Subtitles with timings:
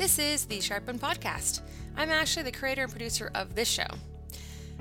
[0.00, 1.60] This is the Sharp End Podcast.
[1.94, 3.86] I'm Ashley, the creator and producer of this show.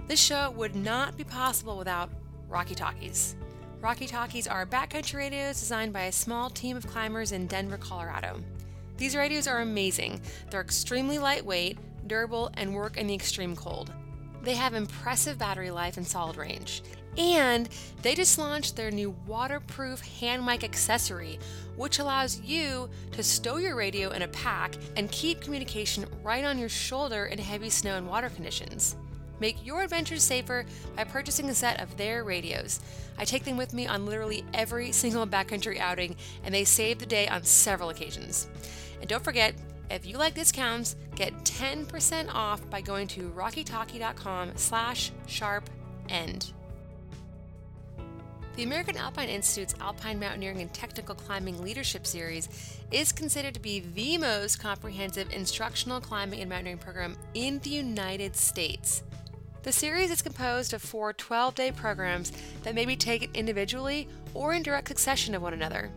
[0.07, 2.09] This show would not be possible without
[2.47, 3.35] Rocky Talkies.
[3.81, 8.41] Rocky Talkies are backcountry radios designed by a small team of climbers in Denver, Colorado.
[8.95, 10.21] These radios are amazing.
[10.49, 13.91] They're extremely lightweight, durable, and work in the extreme cold.
[14.41, 16.81] They have impressive battery life and solid range.
[17.17, 17.67] And
[18.01, 21.39] they just launched their new waterproof hand mic accessory,
[21.75, 26.57] which allows you to stow your radio in a pack and keep communication right on
[26.57, 28.95] your shoulder in heavy snow and water conditions.
[29.39, 32.79] Make your adventures safer by purchasing a set of their radios.
[33.17, 37.05] I take them with me on literally every single backcountry outing, and they save the
[37.05, 38.47] day on several occasions.
[38.99, 39.55] And don't forget,
[39.89, 45.69] if you like discounts, get 10% off by going to rockytalkie.com slash sharp
[46.09, 46.53] end.
[48.59, 52.49] The American Alpine Institute's Alpine Mountaineering and Technical Climbing Leadership Series
[52.91, 58.35] is considered to be the most comprehensive instructional climbing and mountaineering program in the United
[58.35, 59.01] States.
[59.63, 62.33] The series is composed of four 12 day programs
[62.63, 65.89] that may be taken individually or in direct succession of one another.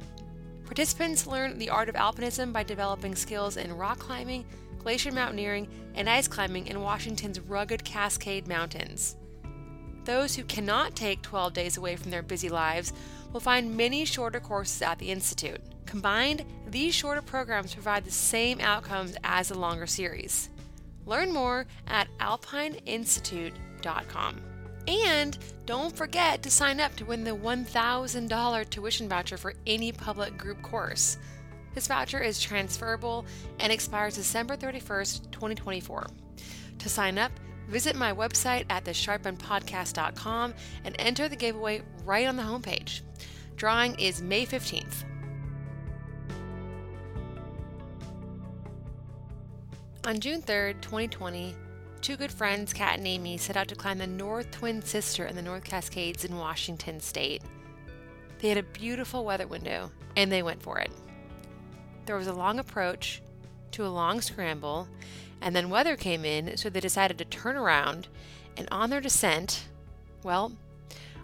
[0.64, 4.44] Participants learn the art of alpinism by developing skills in rock climbing,
[4.78, 9.16] glacier mountaineering, and ice climbing in Washington's rugged Cascade Mountains.
[10.04, 12.94] Those who cannot take 12 days away from their busy lives
[13.32, 15.60] will find many shorter courses at the Institute.
[15.86, 20.50] Combined, these shorter programs provide the same outcomes as the longer series.
[21.06, 24.36] Learn more at alpineinstitute.com.
[24.88, 30.36] And don't forget to sign up to win the $1,000 tuition voucher for any public
[30.36, 31.18] group course.
[31.74, 33.24] This voucher is transferable
[33.60, 36.08] and expires December 31st, 2024.
[36.78, 37.30] To sign up,
[37.68, 43.00] visit my website at thesharpendpodcast.com and enter the giveaway right on the homepage.
[43.56, 45.04] Drawing is May 15th.
[50.04, 51.54] On June 3rd, 2020,
[52.00, 55.36] two good friends, Kat and Amy, set out to climb the North Twin Sister in
[55.36, 57.42] the North Cascades in Washington state.
[58.40, 60.90] They had a beautiful weather window, and they went for it.
[62.06, 63.22] There was a long approach
[63.70, 64.88] to a long scramble,
[65.42, 68.08] and then weather came in, so they decided to turn around.
[68.56, 69.66] And on their descent,
[70.22, 70.52] well,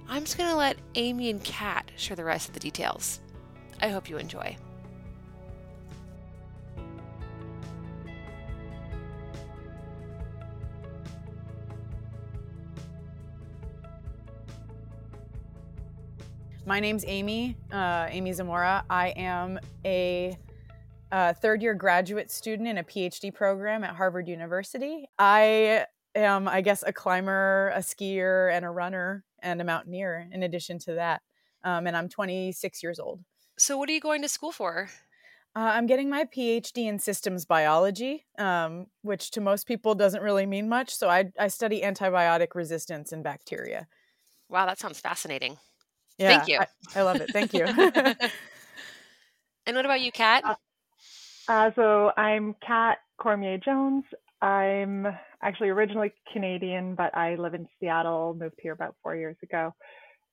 [0.09, 3.21] I'm just going to let Amy and Kat share the rest of the details.
[3.81, 4.57] I hope you enjoy.
[16.67, 18.85] My name's Amy, uh, Amy Zamora.
[18.91, 20.37] I am a
[21.11, 25.09] uh, third year graduate student in a PhD program at Harvard University.
[25.19, 30.43] I am, I guess, a climber, a skier, and a runner and a mountaineer in
[30.43, 31.23] addition to that.
[31.65, 33.21] Um, and I'm 26 years old.
[33.59, 34.89] So, what are you going to school for?
[35.57, 40.47] Uh, I'm getting my PhD in systems biology, um, which to most people doesn't really
[40.47, 40.95] mean much.
[40.95, 43.89] So, I, I study antibiotic resistance in bacteria.
[44.49, 45.59] Wow, that sounds fascinating.
[46.19, 46.59] Yeah, Thank you.
[46.59, 47.31] I, I love it.
[47.31, 47.65] Thank you.
[49.67, 50.59] and what about you, Kat?
[51.49, 54.05] Uh, so I'm Kat Cormier Jones.
[54.43, 55.07] I'm
[55.43, 59.75] actually originally Canadian, but I live in Seattle, moved here about four years ago.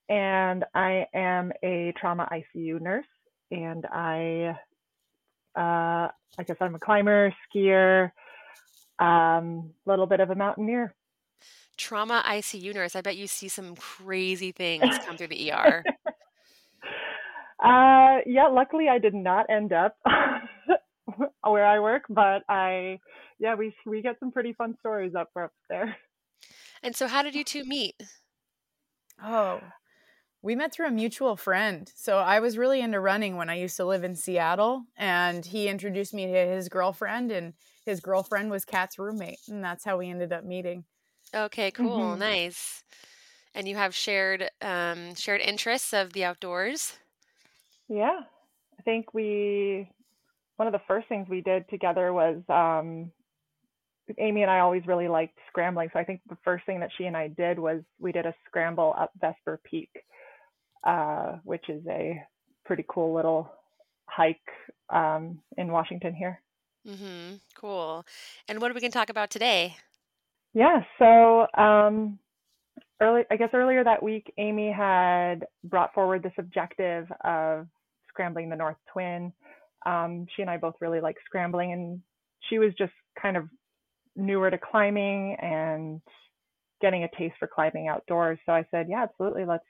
[0.09, 3.05] And I am a trauma ICU nurse.
[3.49, 4.57] And I,
[5.55, 8.11] uh, I guess I'm a climber, skier,
[8.99, 10.93] a um, little bit of a mountaineer.
[11.77, 12.93] Trauma ICU nurse.
[12.93, 15.81] I bet you see some crazy things come through the ER.
[17.63, 19.95] uh, yeah, luckily I did not end up
[21.51, 22.99] where I work, but I,
[23.39, 25.95] yeah, we we get some pretty fun stories up up there.
[26.83, 27.95] And so, how did you two meet?
[29.23, 29.59] Oh,
[30.45, 31.91] we met through a mutual friend.
[31.95, 35.67] So I was really into running when I used to live in Seattle, and he
[35.67, 40.07] introduced me to his girlfriend, and his girlfriend was Kat's roommate, and that's how we
[40.07, 40.83] ended up meeting.
[41.33, 42.19] Okay, cool, mm-hmm.
[42.19, 42.83] nice.
[43.55, 46.99] And you have shared um, shared interests of the outdoors.
[47.89, 48.19] Yeah,
[48.77, 49.89] I think we
[50.57, 53.11] one of the first things we did together was um,
[54.19, 55.89] Amy and I always really liked scrambling.
[55.93, 58.33] So I think the first thing that she and I did was we did a
[58.47, 59.89] scramble up Vesper Peak,
[60.85, 62.21] uh, which is a
[62.65, 63.51] pretty cool little
[64.05, 64.37] hike
[64.89, 66.41] um, in Washington here.
[66.87, 67.35] Mm-hmm.
[67.55, 68.05] Cool.
[68.47, 69.75] And what are we going to talk about today?
[70.53, 70.81] Yeah.
[70.99, 72.19] So um,
[73.01, 77.67] early, I guess earlier that week, Amy had brought forward this objective of
[78.09, 79.33] scrambling the North Twin.
[79.85, 82.01] Um, she and I both really like scrambling, and
[82.49, 83.47] she was just kind of
[84.15, 86.01] newer to climbing and
[86.81, 88.39] getting a taste for climbing outdoors.
[88.45, 89.45] So I said, yeah, absolutely.
[89.45, 89.63] Let's,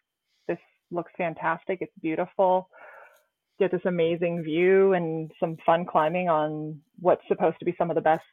[0.48, 0.58] this
[0.92, 1.80] looks fantastic.
[1.82, 2.70] It's beautiful.
[3.60, 7.96] get this amazing view and some fun climbing on what's supposed to be some of
[7.96, 8.24] the best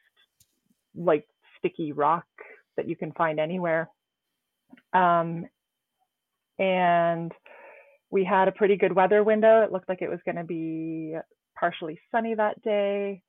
[0.95, 1.27] like
[1.59, 2.27] sticky rock
[2.77, 3.89] that you can find anywhere.
[4.93, 5.47] Um,
[6.59, 7.33] and
[8.11, 9.63] we had a pretty good weather window.
[9.63, 11.15] It looked like it was going to be
[11.63, 13.23] partially sunny that day.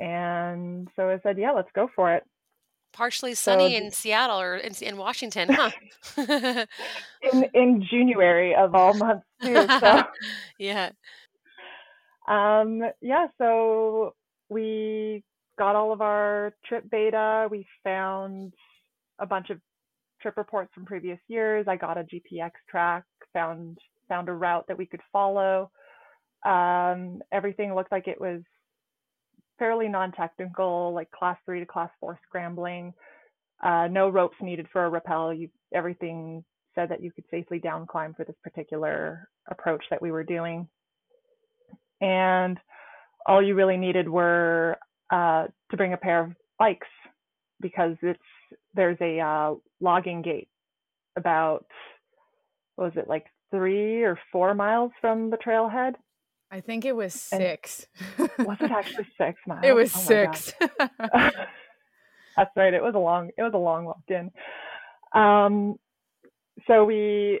[0.00, 2.22] And so I said, yeah, let's go for it.
[2.94, 5.70] Partially sunny so, in Seattle or in, in Washington, huh?
[7.32, 9.66] in in January of all months too.
[9.78, 10.02] So
[10.58, 10.90] yeah.
[12.26, 14.14] Um, yeah, so
[14.48, 15.22] we
[15.58, 17.46] got all of our trip data.
[17.50, 18.54] We found
[19.18, 19.60] a bunch of
[20.22, 21.66] trip reports from previous years.
[21.68, 23.04] I got a GPX track,
[23.34, 23.76] found
[24.08, 25.70] found a route that we could follow.
[26.44, 28.42] Um, everything looked like it was
[29.58, 32.94] fairly non-technical, like class three to class four scrambling.
[33.62, 35.34] Uh, no ropes needed for a rappel.
[35.34, 36.44] You, everything
[36.74, 40.68] said that you could safely down climb for this particular approach that we were doing.
[42.00, 42.58] And
[43.26, 44.78] all you really needed were
[45.10, 46.86] uh, to bring a pair of bikes
[47.60, 48.20] because it's
[48.74, 50.48] there's a uh, logging gate
[51.16, 51.66] about
[52.76, 55.94] what was it like three or four miles from the trailhead
[56.50, 57.86] I think it was six.
[58.38, 59.64] was it actually six miles?
[59.64, 60.54] It was oh six.
[62.38, 62.72] That's right.
[62.72, 63.30] It was a long.
[63.36, 64.30] It was a long walk in.
[65.12, 65.76] Um,
[66.66, 67.40] so we,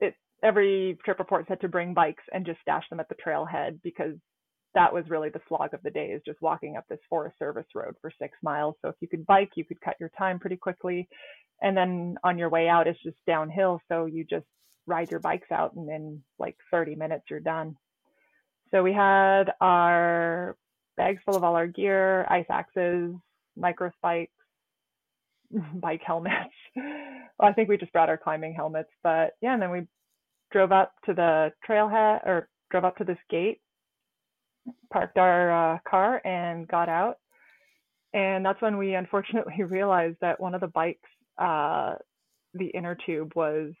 [0.00, 3.80] it every trip report said to bring bikes and just stash them at the trailhead
[3.82, 4.14] because
[4.74, 7.66] that was really the slog of the day is just walking up this Forest Service
[7.74, 8.74] road for six miles.
[8.82, 11.08] So if you could bike, you could cut your time pretty quickly,
[11.60, 13.80] and then on your way out, it's just downhill.
[13.88, 14.46] So you just
[14.86, 17.76] ride your bikes out, and in like 30 minutes, you're done.
[18.76, 20.54] So we had our
[20.98, 23.14] bags full of all our gear, ice axes,
[23.56, 24.34] micro spikes,
[25.80, 26.52] bike helmets.
[26.76, 29.86] well, I think we just brought our climbing helmets, but yeah, and then we
[30.52, 33.62] drove up to the trailhead or drove up to this gate,
[34.92, 37.16] parked our uh, car, and got out.
[38.12, 41.08] And that's when we unfortunately realized that one of the bikes,
[41.38, 41.94] uh,
[42.52, 43.72] the inner tube was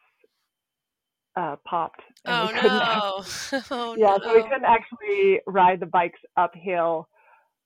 [1.36, 2.00] uh, popped.
[2.26, 3.58] Oh, no.
[3.58, 4.18] Actually, oh, yeah, no.
[4.22, 7.08] so we couldn't actually ride the bikes uphill,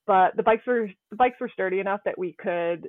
[0.06, 2.88] but the bikes were the bikes were sturdy enough that we could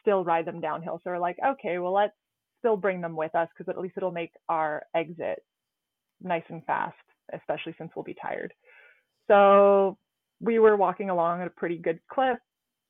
[0.00, 1.00] still ride them downhill.
[1.02, 2.14] So we're like, okay, well let's
[2.60, 5.42] still bring them with us because at least it'll make our exit
[6.22, 6.96] nice and fast,
[7.32, 8.52] especially since we'll be tired.
[9.28, 9.96] So
[10.40, 12.38] we were walking along at a pretty good clip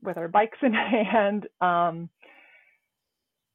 [0.02, 1.46] with our bikes in hand.
[1.60, 2.08] Um,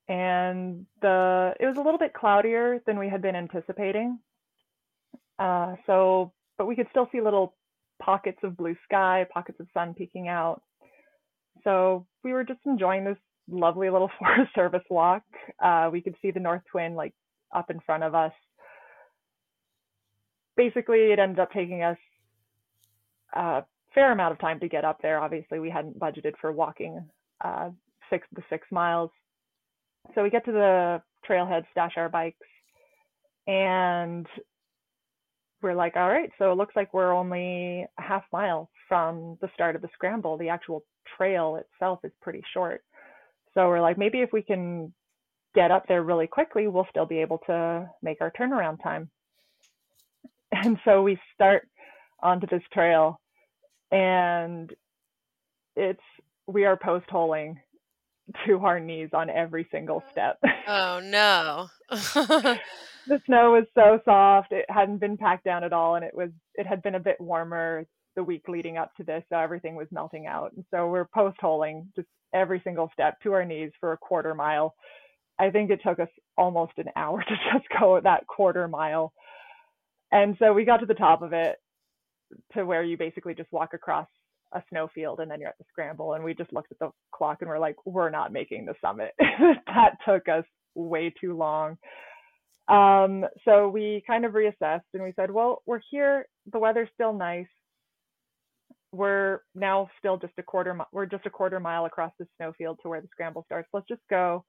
[0.08, 4.20] and the it was a little bit cloudier than we had been anticipating.
[5.40, 7.56] Uh, so, but we could still see little
[8.02, 10.62] pockets of blue sky, pockets of sun peeking out.
[11.64, 13.18] So we were just enjoying this
[13.50, 15.24] lovely little Forest Service walk.
[15.64, 17.14] Uh, we could see the North Twin like
[17.56, 18.34] up in front of us.
[20.56, 21.98] Basically, it ended up taking us
[23.34, 23.64] a
[23.96, 25.20] fair amount of time to get up there.
[25.20, 27.04] Obviously, we hadn't budgeted for walking
[27.44, 27.70] uh,
[28.10, 29.10] six the six miles
[30.14, 32.48] so we get to the trailhead, stash our bikes,
[33.48, 34.28] and
[35.62, 39.50] we're like, all right, so it looks like we're only a half mile from the
[39.54, 40.38] start of the scramble.
[40.38, 40.84] The actual
[41.18, 42.84] trail itself is pretty short.
[43.54, 44.94] So we're like, maybe if we can
[45.56, 49.10] get up there really quickly, we'll still be able to make our turnaround time.
[50.56, 51.68] And so we start
[52.22, 53.20] onto this trail
[53.92, 54.72] and
[55.76, 56.00] it's
[56.46, 57.60] we are post holing
[58.46, 60.40] to our knees on every single step.
[60.68, 61.68] Oh no.
[61.90, 64.52] the snow was so soft.
[64.52, 67.20] It hadn't been packed down at all and it was it had been a bit
[67.20, 70.54] warmer the week leading up to this, so everything was melting out.
[70.54, 74.36] And so we're post holing just every single step to our knees for a quarter
[74.36, 74.76] mile.
[75.40, 79.14] I think it took us almost an hour to just go that quarter mile.
[80.12, 81.58] And so we got to the top of it
[82.54, 84.08] to where you basically just walk across
[84.54, 87.38] a snowfield and then you're at the scramble and we just looked at the clock
[87.42, 89.14] and we're like we're not making the summit.
[89.68, 90.46] That took us
[90.76, 91.78] way too long.
[92.68, 96.28] Um, so we kind of reassessed and we said well we're here.
[96.52, 97.48] The weather's still nice.
[98.92, 102.90] We're now still just a quarter we're just a quarter mile across the snowfield to
[102.90, 103.70] where the scramble starts.
[103.74, 104.46] Let's just go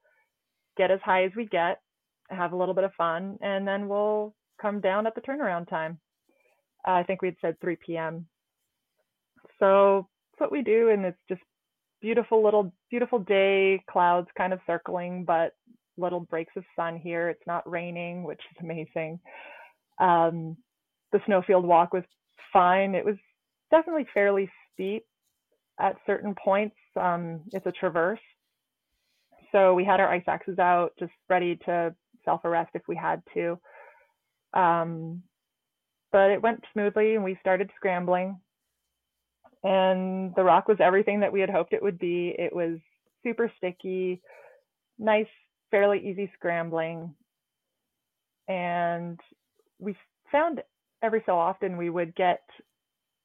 [0.77, 1.81] get as high as we get
[2.31, 5.99] have a little bit of fun and then we'll come down at the turnaround time.
[6.87, 8.27] Uh, i think we had said 3 p.m
[9.59, 11.43] so that's what we do, and it's just
[12.01, 15.53] beautiful little beautiful day, clouds kind of circling, but
[15.97, 17.29] little breaks of sun here.
[17.29, 19.19] It's not raining, which is amazing.
[20.01, 20.57] Um,
[21.13, 22.05] the snowfield walk was
[22.53, 22.95] fine.
[22.95, 23.17] It was
[23.71, 25.05] definitely fairly steep
[25.81, 26.77] at certain points.
[27.01, 28.21] Um, it's a traverse.
[29.53, 31.95] So we had our ice axes out, just ready to
[32.25, 33.59] self arrest if we had to.
[34.53, 35.23] Um,
[36.13, 38.39] but it went smoothly and we started scrambling.
[39.65, 42.35] And the rock was everything that we had hoped it would be.
[42.39, 42.79] It was
[43.23, 44.21] super sticky,
[44.99, 45.27] nice,
[45.71, 47.15] fairly easy scrambling.
[48.47, 49.19] And
[49.79, 49.97] we
[50.31, 50.63] found
[51.03, 52.43] every so often we would get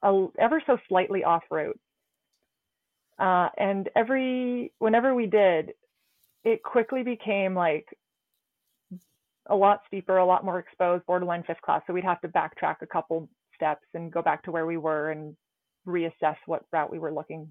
[0.01, 1.79] a, ever so slightly off route.
[3.19, 5.74] Uh, and every whenever we did,
[6.46, 7.86] it quickly became like
[9.50, 11.81] a lot steeper, a lot more exposed, borderline fifth class.
[11.86, 15.12] So we'd have to backtrack a couple steps and go back to where we were
[15.12, 15.36] and
[15.89, 17.50] reassess what route we were looking,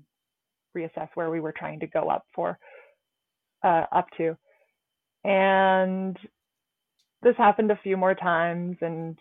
[0.76, 2.58] reassess where we were trying to go up for,
[3.62, 4.36] uh, up to.
[5.24, 6.16] And
[7.22, 9.18] this happened a few more times and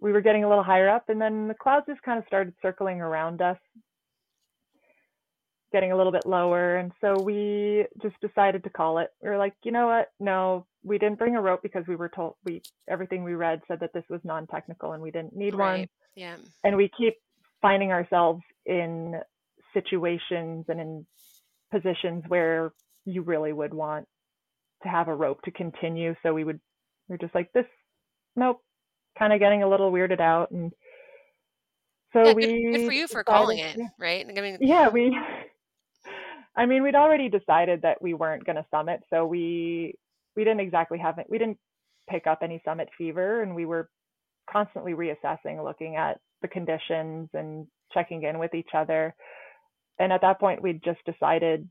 [0.00, 2.54] we were getting a little higher up and then the clouds just kind of started
[2.62, 3.58] circling around us
[5.70, 6.76] getting a little bit lower.
[6.76, 9.08] And so we just decided to call it.
[9.22, 10.08] We were like you know what?
[10.18, 13.78] No we didn't bring a rope because we were told we everything we read said
[13.80, 15.80] that this was non-technical and we didn't need right.
[15.80, 16.36] one yeah.
[16.64, 17.14] And we keep
[17.62, 19.20] finding ourselves in
[19.72, 21.06] situations and in
[21.70, 22.72] positions where
[23.06, 24.06] you really would want
[24.82, 26.14] to have a rope to continue.
[26.22, 26.60] So we would
[27.08, 27.66] we're just like this
[28.36, 28.60] nope
[29.18, 30.50] kind of getting a little weirded out.
[30.50, 30.72] And
[32.12, 34.26] so yeah, we good, good for you for calling it right?
[34.28, 35.16] I mean yeah we
[36.54, 39.94] I mean, we'd already decided that we weren't going to summit, so we
[40.36, 41.26] we didn't exactly have it.
[41.28, 41.58] We didn't
[42.08, 43.88] pick up any summit fever, and we were
[44.50, 49.14] constantly reassessing, looking at the conditions and checking in with each other.
[49.98, 51.68] And at that point, we just decided,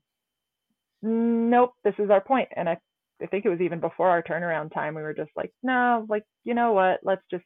[1.02, 2.50] nope, this is our point.
[2.56, 2.78] And I,
[3.22, 4.96] I think it was even before our turnaround time.
[4.96, 7.00] We were just like, no, like you know what?
[7.04, 7.44] Let's just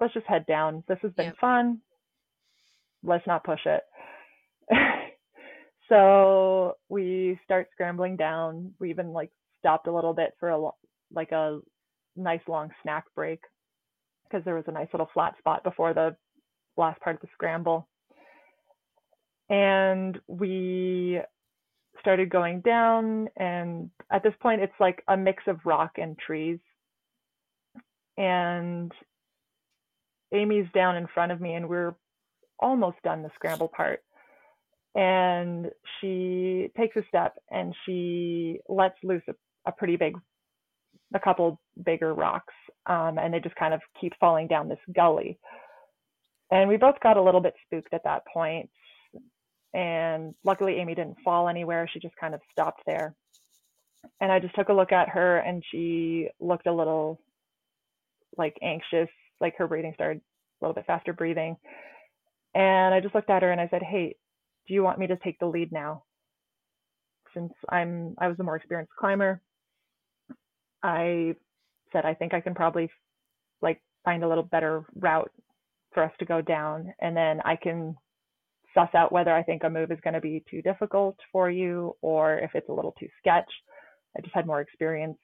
[0.00, 0.84] let's just head down.
[0.88, 1.80] This has been fun.
[3.02, 3.82] Let's not push it.
[5.88, 8.72] So we start scrambling down.
[8.80, 10.70] We even like stopped a little bit for a
[11.12, 11.60] like a
[12.16, 13.40] nice long snack break
[14.24, 16.16] because there was a nice little flat spot before the
[16.76, 17.88] last part of the scramble.
[19.48, 21.20] And we
[22.00, 26.58] started going down and at this point it's like a mix of rock and trees.
[28.16, 28.92] And
[30.32, 31.94] Amy's down in front of me and we're
[32.58, 34.00] almost done the scramble part
[34.96, 35.66] and
[36.00, 39.34] she takes a step and she lets loose a,
[39.66, 40.16] a pretty big
[41.14, 42.54] a couple bigger rocks
[42.86, 45.38] um, and they just kind of keep falling down this gully
[46.50, 48.70] and we both got a little bit spooked at that point.
[49.74, 51.88] And luckily amy didn't fall anywhere.
[51.92, 53.14] She just kind of stopped there.
[54.20, 57.20] And i just took a look at her and she looked a little
[58.38, 59.08] like anxious.
[59.40, 61.56] Like her breathing started a little bit faster breathing.
[62.54, 64.16] And i just looked at her and i said hey
[64.66, 66.04] do you want me to take the lead now?
[67.34, 69.40] Since I'm I was a more experienced climber,
[70.82, 71.34] I
[71.92, 72.90] said I think I can probably
[73.62, 75.30] like find a little better route
[75.96, 77.96] for us to go down and then I can
[78.74, 81.96] suss out whether I think a move is going to be too difficult for you
[82.02, 83.50] or if it's a little too sketch.
[84.14, 85.16] I just had more experience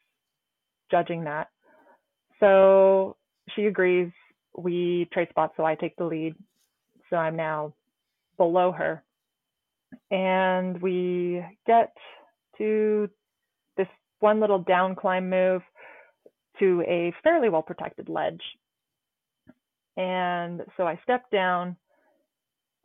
[0.91, 1.49] judging that.
[2.41, 3.19] So
[3.55, 4.11] she agrees.
[4.57, 6.35] We trade spots, so I take the lead.
[7.11, 7.75] So I'm now
[8.39, 9.05] below her
[10.11, 11.93] and we get
[12.57, 13.11] to
[13.77, 13.89] this
[14.21, 15.61] one little down climb move
[16.59, 18.41] to a fairly well protected ledge.
[19.97, 21.77] And so I step down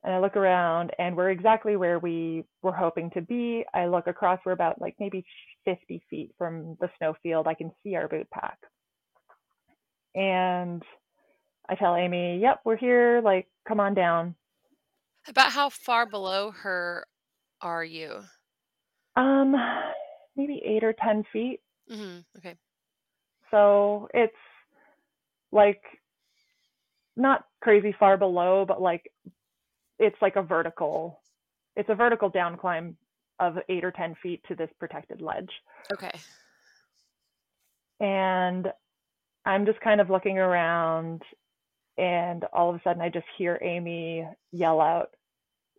[0.03, 3.65] and I look around and we're exactly where we were hoping to be.
[3.73, 5.25] I look across, we're about like maybe
[5.65, 7.47] 50 feet from the snowfield.
[7.47, 8.57] I can see our boot pack.
[10.15, 10.83] And
[11.69, 13.21] I tell Amy, yep, we're here.
[13.23, 14.35] Like, come on down.
[15.27, 17.05] About how far below her
[17.61, 18.21] are you?
[19.17, 19.55] Um,
[20.35, 21.59] maybe eight or 10 feet.
[21.89, 22.55] hmm Okay.
[23.51, 24.33] So it's
[25.51, 25.81] like
[27.17, 29.11] not crazy far below, but like
[29.99, 31.19] it's like a vertical,
[31.75, 32.95] it's a vertical down climb
[33.39, 35.49] of eight or 10 feet to this protected ledge.
[35.91, 36.11] Okay.
[37.99, 38.67] And
[39.45, 41.21] I'm just kind of looking around
[41.97, 45.09] and all of a sudden I just hear Amy yell out,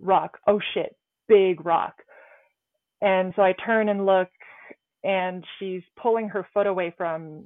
[0.01, 0.97] rock, oh shit,
[1.29, 1.95] big rock.
[3.01, 4.29] And so I turn and look
[5.05, 7.45] and she's pulling her foot away from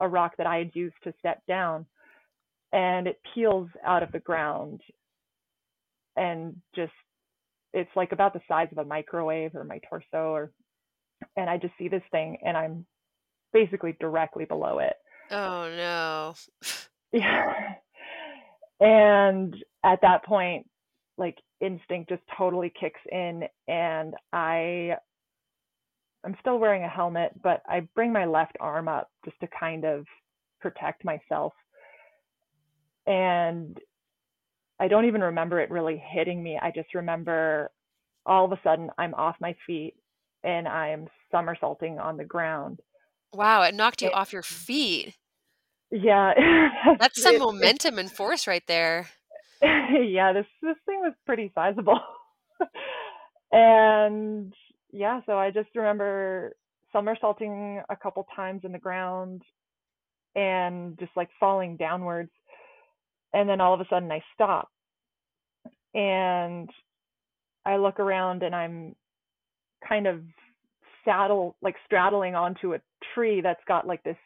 [0.00, 1.86] a rock that I had used to step down
[2.74, 4.80] and it peels out of the ground
[6.16, 6.92] and just
[7.72, 10.52] it's like about the size of a microwave or my torso or
[11.36, 12.84] and I just see this thing and I'm
[13.52, 14.94] basically directly below it.
[15.30, 16.34] Oh no.
[17.12, 17.74] yeah.
[18.80, 19.54] And
[19.84, 20.68] at that point
[21.16, 24.96] like instinct just totally kicks in and I
[26.24, 29.84] I'm still wearing a helmet, but I bring my left arm up just to kind
[29.84, 30.06] of
[30.60, 31.52] protect myself.
[33.06, 33.78] And
[34.80, 36.58] I don't even remember it really hitting me.
[36.60, 37.70] I just remember
[38.26, 39.94] all of a sudden I'm off my feet
[40.42, 42.80] and I'm somersaulting on the ground.
[43.32, 45.14] Wow, it knocked you it, off your feet.
[45.90, 46.32] Yeah.
[46.98, 49.08] That's some it, momentum and force right there.
[49.62, 52.00] yeah, this this thing was pretty sizable.
[53.52, 54.52] and
[54.92, 56.54] yeah, so I just remember
[56.92, 59.42] somersaulting a couple times in the ground
[60.34, 62.30] and just like falling downwards.
[63.34, 64.68] And then all of a sudden I stop.
[65.92, 66.70] And
[67.66, 68.94] I look around and I'm
[69.86, 70.22] kind of
[71.04, 72.78] saddle like straddling onto a
[73.14, 74.16] tree that's got like this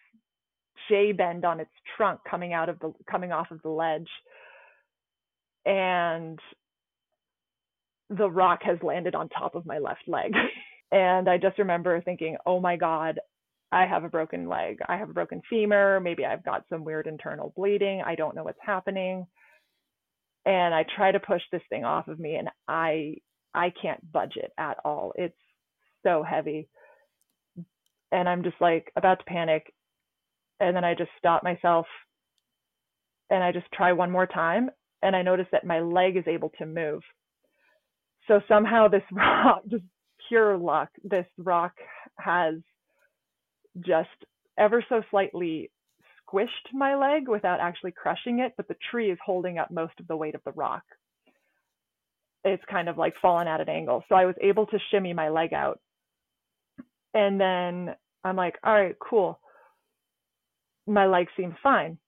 [0.89, 4.09] J bend on its trunk coming out of the coming off of the ledge.
[5.67, 6.39] And
[8.11, 10.33] the rock has landed on top of my left leg.
[10.93, 13.21] and I just remember thinking, oh my God,
[13.71, 14.79] I have a broken leg.
[14.89, 16.01] I have a broken femur.
[16.01, 18.03] Maybe I've got some weird internal bleeding.
[18.05, 19.27] I don't know what's happening.
[20.47, 23.17] And I try to push this thing off of me and I
[23.55, 25.13] I can't budge it at all.
[25.17, 25.37] It's
[26.03, 26.69] so heavy.
[28.13, 29.73] And I'm just like about to panic.
[30.61, 31.87] And then I just stop myself
[33.31, 34.71] and I just try one more time
[35.03, 37.03] and I notice that my leg is able to move.
[38.27, 39.85] So somehow this rock, just
[40.29, 41.73] pure luck, this rock
[42.19, 42.55] has
[43.85, 44.09] just
[44.59, 45.71] ever so slightly
[46.31, 50.07] squished my leg without actually crushing it, but the tree is holding up most of
[50.07, 50.83] the weight of the rock.
[52.45, 54.05] It's kind of like fallen at an angle.
[54.09, 55.81] So I was able to shimmy my leg out.
[57.15, 57.95] And then
[58.25, 59.41] I'm like, all right, cool.
[60.87, 61.99] My leg seems fine.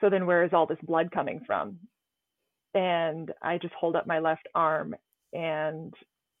[0.00, 1.78] So then where is all this blood coming from?
[2.74, 4.94] And I just hold up my left arm
[5.32, 5.92] and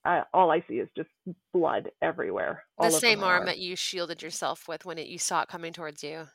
[0.04, 1.08] I, all I see is just
[1.52, 2.64] blood everywhere.
[2.80, 6.02] The same arm that you shielded yourself with when it, you saw it coming towards
[6.02, 6.28] you.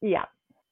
[0.00, 0.26] Yeah,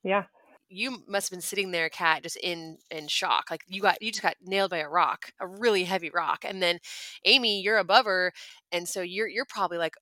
[0.05, 0.25] yeah.
[0.69, 3.47] You must have been sitting there, Kat, just in in shock.
[3.51, 6.63] Like you got you just got nailed by a rock, a really heavy rock, and
[6.63, 6.79] then
[7.25, 8.33] Amy, you're above her,
[8.71, 9.95] and so you're you're probably like,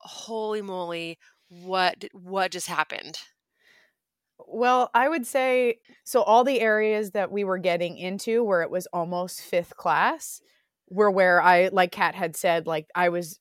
[0.00, 1.18] holy moly,
[1.48, 3.18] what what just happened?
[4.46, 6.22] Well, I would say so.
[6.22, 10.42] All the areas that we were getting into where it was almost fifth class
[10.90, 13.38] were where I, like Kat had said, like I was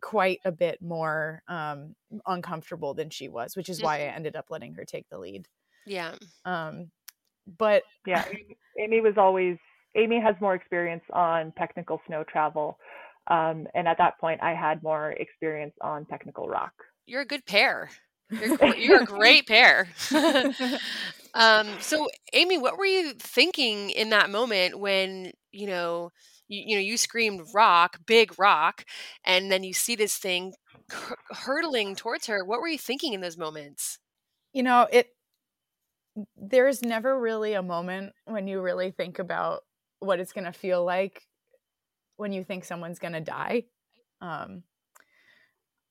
[0.00, 1.94] quite a bit more um,
[2.26, 4.16] uncomfortable than she was, which is why I mm-hmm.
[4.16, 5.46] ended up letting her take the lead.
[5.86, 6.14] Yeah.
[6.44, 6.90] Um,
[7.58, 8.24] but yeah,
[8.78, 9.56] Amy was always
[9.94, 12.78] Amy has more experience on technical snow travel,
[13.28, 16.72] um, and at that point, I had more experience on technical rock.
[17.06, 17.90] You're a good pair.
[18.30, 19.88] You're, you're a great pair.
[21.34, 26.10] um, so, Amy, what were you thinking in that moment when you know
[26.52, 28.84] you, you know you screamed rock big rock
[29.24, 30.52] and then you see this thing
[31.30, 32.44] hurtling towards her.
[32.44, 33.98] What were you thinking in those moments?
[34.52, 35.08] You know it
[36.36, 39.62] there's never really a moment when you really think about
[40.00, 41.22] what it's going to feel like
[42.16, 43.64] when you think someone's going to die.
[44.20, 44.62] Um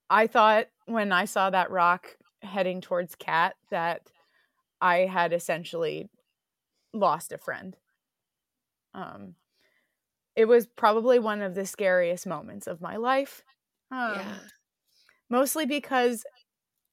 [0.10, 2.06] i thought when i saw that rock
[2.42, 4.02] heading towards Kat that
[4.82, 6.10] i had essentially
[6.94, 7.78] lost a friend.
[8.94, 9.36] Um
[10.36, 13.44] it was probably one of the scariest moments of my life.
[13.92, 14.36] Um, yeah.
[15.30, 16.24] Mostly because,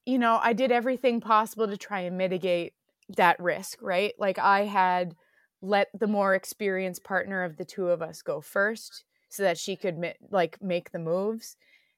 [0.05, 2.73] you know, I did everything possible to try and mitigate
[3.17, 4.13] that risk, right?
[4.17, 5.15] Like I had
[5.61, 9.75] let the more experienced partner of the two of us go first so that she
[9.75, 11.57] could like make the moves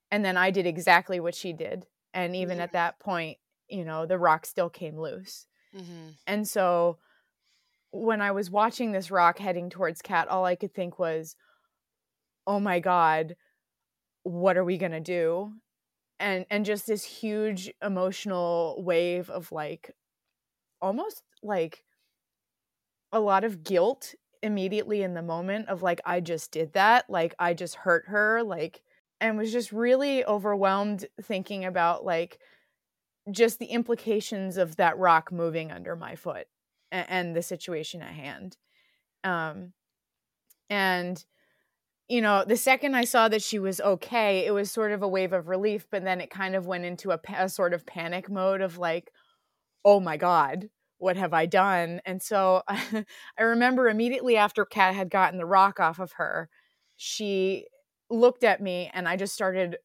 [0.10, 2.64] and then I did exactly what she did and even mm-hmm.
[2.64, 3.38] at that point
[3.70, 6.10] you know the rock still came loose mm-hmm.
[6.28, 6.98] and so
[7.92, 11.36] when I was watching this rock heading towards Kat, all I could think was,
[12.48, 13.36] "Oh my god,
[14.24, 15.56] what are we gonna do?"
[16.20, 19.96] And and just this huge emotional wave of like,
[20.82, 21.86] almost like
[23.12, 27.36] a lot of guilt immediately in the moment of like I just did that, like
[27.40, 28.82] I just hurt her, like,
[29.20, 32.40] and was just really overwhelmed thinking about like
[33.32, 36.48] just the implications of that rock moving under my foot
[36.92, 38.58] and, the situation at hand.
[39.24, 39.74] Um,
[40.70, 41.24] and
[42.08, 45.08] you know, the second I saw that she was okay, it was sort of a
[45.08, 48.30] wave of relief, but then it kind of went into a, a sort of panic
[48.30, 49.12] mode of like,
[49.86, 52.02] oh my God, what have I done?
[52.06, 53.06] And so I
[53.40, 56.50] remember immediately after Kat had gotten the rock off of her,
[56.98, 57.66] she
[58.10, 59.78] looked at me and I just started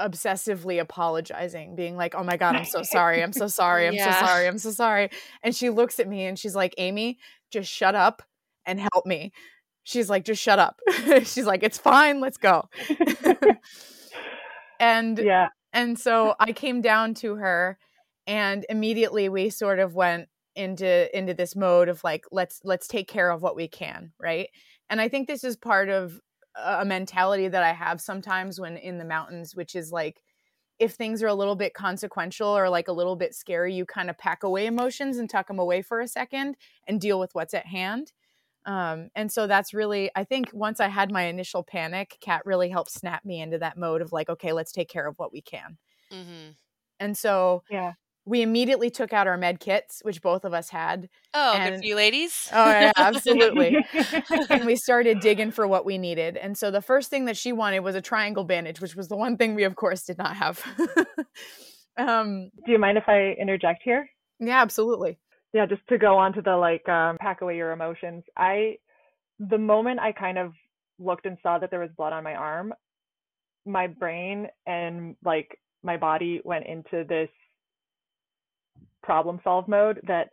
[0.00, 3.22] obsessively apologizing, being like, "Oh my god, I'm so sorry.
[3.22, 3.86] I'm so sorry.
[3.86, 4.20] I'm yeah.
[4.20, 4.46] so sorry.
[4.46, 5.10] I'm so sorry."
[5.42, 7.18] And she looks at me and she's like, "Amy,
[7.50, 8.22] just shut up
[8.66, 9.32] and help me."
[9.84, 10.80] She's like, "Just shut up."
[11.22, 12.20] she's like, "It's fine.
[12.20, 12.68] Let's go."
[14.80, 15.48] and yeah.
[15.72, 17.78] And so I came down to her
[18.26, 23.08] and immediately we sort of went into into this mode of like let's let's take
[23.08, 24.48] care of what we can right
[24.88, 26.20] and i think this is part of
[26.56, 30.22] a mentality that i have sometimes when in the mountains which is like
[30.78, 34.10] if things are a little bit consequential or like a little bit scary you kind
[34.10, 36.56] of pack away emotions and tuck them away for a second
[36.88, 38.12] and deal with what's at hand.
[38.66, 42.68] Um, and so that's really i think once i had my initial panic kat really
[42.68, 45.40] helped snap me into that mode of like okay let's take care of what we
[45.40, 45.78] can.
[46.12, 46.50] Mm-hmm.
[46.98, 47.92] and so yeah
[48.24, 51.08] we immediately took out our med kits, which both of us had.
[51.34, 52.48] Oh, and, good for you ladies.
[52.52, 53.76] Oh, yeah, absolutely.
[54.50, 56.36] and we started digging for what we needed.
[56.36, 59.16] And so the first thing that she wanted was a triangle bandage, which was the
[59.16, 60.62] one thing we, of course, did not have.
[61.96, 64.08] um, Do you mind if I interject here?
[64.38, 65.18] Yeah, absolutely.
[65.52, 68.22] Yeah, just to go on to the like um, pack away your emotions.
[68.36, 68.76] I,
[69.38, 70.52] the moment I kind of
[70.98, 72.72] looked and saw that there was blood on my arm,
[73.66, 77.28] my brain and like my body went into this
[79.02, 80.30] problem solve mode that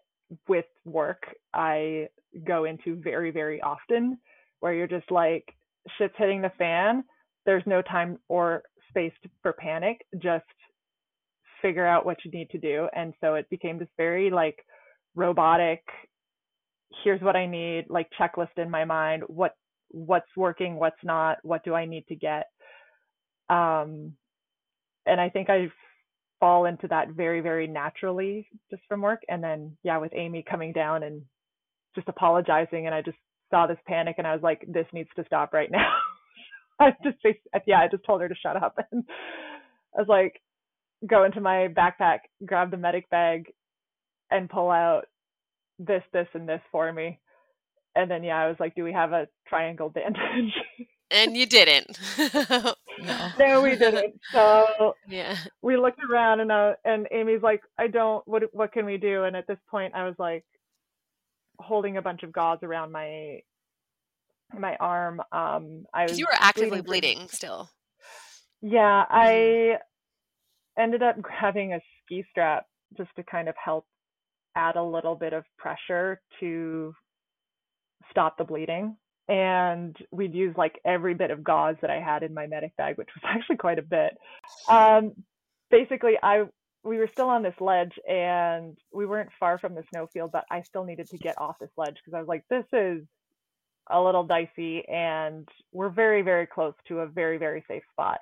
[0.48, 2.08] with work I
[2.46, 4.18] go into very, very often,
[4.60, 5.46] where you're just like,
[5.98, 7.04] shit's hitting the fan.
[7.46, 10.06] There's no time or space for panic.
[10.18, 10.46] Just
[11.62, 12.88] figure out what you need to do.
[12.94, 14.66] And so it became this very like
[15.16, 15.82] robotic,
[17.04, 19.24] here's what I need, like checklist in my mind.
[19.28, 19.56] What
[19.90, 22.48] what's working, what's not, what do I need to get?
[23.50, 24.14] Um,
[25.06, 25.72] and I think I've
[26.40, 29.22] fall into that very very naturally just from work.
[29.30, 31.22] And then yeah with amy coming down and
[31.96, 33.18] just apologizing and i just
[33.50, 35.90] saw this panic and i was like this needs to stop right now.
[36.80, 37.18] I just
[37.66, 38.78] yeah i just told her to shut up.
[38.92, 39.04] And
[39.96, 40.42] i was like
[41.08, 43.52] go into my backpack grab the medic bag
[44.30, 45.06] and pull out
[45.80, 47.20] this this and this for me.
[47.96, 50.54] And then yeah i was like do we have a triangle bandage?
[51.10, 51.98] And you didn't.
[53.02, 53.30] No.
[53.40, 54.20] no, we didn't.
[54.32, 58.28] So yeah, we looked around and uh, and Amy's like, I don't.
[58.28, 59.24] What what can we do?
[59.24, 60.46] And at this point, I was like,
[61.60, 63.40] holding a bunch of gauze around my
[64.58, 65.22] my arm.
[65.32, 66.20] Um, I was.
[66.20, 67.70] You were actively bleeding, bleeding still.
[68.62, 70.82] Yeah, I mm-hmm.
[70.82, 72.66] ended up grabbing a ski strap
[72.98, 73.86] just to kind of help
[74.56, 76.94] add a little bit of pressure to
[78.10, 78.96] stop the bleeding
[79.28, 82.98] and we'd use like every bit of gauze that I had in my medic bag,
[82.98, 84.18] which was actually quite a bit.
[84.70, 85.14] Um,
[85.70, 86.44] basically, I
[86.84, 90.62] we were still on this ledge and we weren't far from the snowfield, but I
[90.62, 93.04] still needed to get off this ledge because I was like, this is
[93.90, 98.20] a little dicey, and we're very very close to a very very safe spot.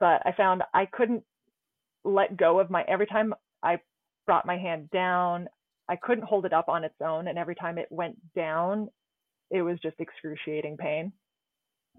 [0.00, 1.24] But I found I couldn't
[2.04, 3.80] let go of my every time I
[4.26, 5.48] brought my hand down,
[5.88, 8.88] I couldn't hold it up on its own, and every time it went down,
[9.50, 11.12] it was just excruciating pain.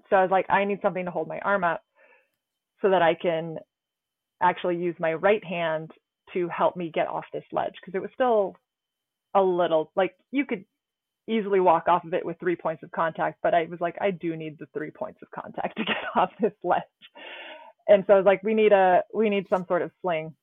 [0.09, 1.83] So I was like, I need something to hold my arm up
[2.81, 3.57] so that I can
[4.41, 5.91] actually use my right hand
[6.33, 8.55] to help me get off this ledge because it was still
[9.35, 10.65] a little like you could
[11.29, 14.09] easily walk off of it with three points of contact, but I was like, I
[14.11, 16.81] do need the three points of contact to get off this ledge.
[17.87, 20.35] And so I was like, we need a we need some sort of sling.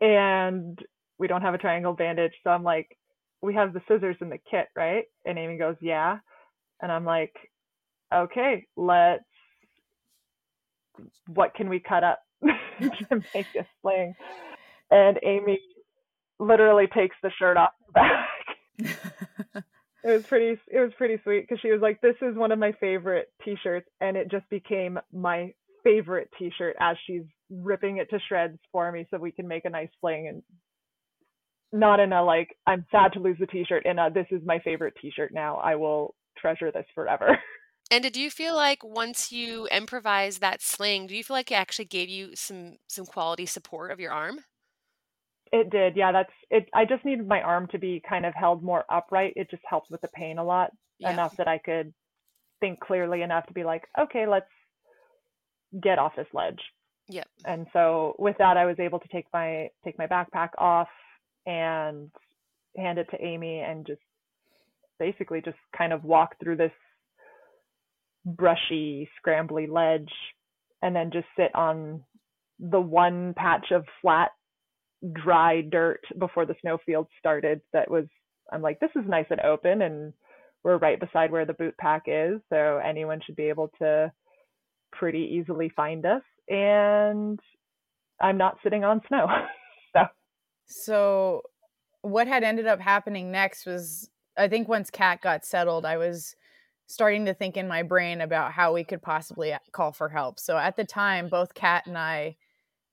[0.00, 0.78] And
[1.18, 2.34] we don't have a triangle bandage.
[2.44, 2.97] So I'm like,
[3.42, 5.04] we have the scissors in the kit, right?
[5.24, 6.18] And Amy goes, yeah.
[6.80, 7.34] And I'm like,
[8.14, 9.22] okay, let's,
[11.28, 14.14] what can we cut up to make a sling?
[14.90, 15.60] And Amy
[16.40, 18.28] literally takes the shirt off her back.
[20.04, 22.58] it was pretty, it was pretty sweet because she was like, this is one of
[22.58, 23.88] my favorite t-shirts.
[24.00, 25.52] And it just became my
[25.84, 29.70] favorite t-shirt as she's ripping it to shreds for me so we can make a
[29.70, 30.42] nice sling and
[31.72, 34.58] not in a like I'm sad to lose the t-shirt in a this is my
[34.60, 35.56] favorite t-shirt now.
[35.56, 37.38] I will treasure this forever.
[37.90, 41.54] And did you feel like once you improvised that sling, do you feel like it
[41.54, 44.40] actually gave you some some quality support of your arm?
[45.52, 45.96] It did.
[45.96, 49.32] Yeah, that's it I just needed my arm to be kind of held more upright.
[49.36, 51.12] It just helped with the pain a lot yeah.
[51.12, 51.94] enough that I could
[52.60, 54.50] think clearly enough to be like, okay, let's
[55.82, 56.60] get off this ledge.
[57.08, 57.26] Yep.
[57.46, 60.88] And so with that I was able to take my take my backpack off
[61.46, 62.10] and
[62.76, 64.00] hand it to Amy and just
[64.98, 66.72] basically just kind of walk through this
[68.24, 70.12] brushy, scrambly ledge
[70.82, 72.02] and then just sit on
[72.58, 74.30] the one patch of flat,
[75.12, 78.06] dry dirt before the snowfield started that was
[78.52, 80.12] I'm like, this is nice and open and
[80.64, 84.12] we're right beside where the boot pack is, so anyone should be able to
[84.92, 86.22] pretty easily find us.
[86.48, 87.38] And
[88.20, 89.26] I'm not sitting on snow.
[89.96, 90.00] so
[90.68, 91.42] so
[92.02, 96.36] what had ended up happening next was I think once Kat got settled, I was
[96.86, 100.38] starting to think in my brain about how we could possibly call for help.
[100.38, 102.36] So at the time, both Kat and I